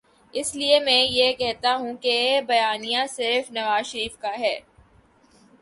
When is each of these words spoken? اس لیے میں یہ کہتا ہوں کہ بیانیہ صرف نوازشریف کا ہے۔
اس 0.33 0.55
لیے 0.55 0.79
میں 0.79 1.03
یہ 1.03 1.33
کہتا 1.33 1.75
ہوں 1.75 1.93
کہ 2.01 2.41
بیانیہ 2.47 3.05
صرف 3.09 3.51
نوازشریف 3.51 4.17
کا 4.17 4.33
ہے۔ 4.39 4.59